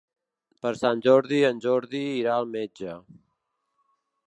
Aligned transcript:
Per 0.65 0.71
Sant 0.79 1.03
Jordi 1.07 1.41
en 1.51 1.61
Jordi 1.67 2.03
irà 2.23 2.33
al 2.39 2.51
metge. 2.57 2.99